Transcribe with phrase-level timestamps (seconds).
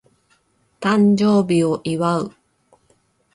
[0.79, 2.33] 誕生日を祝う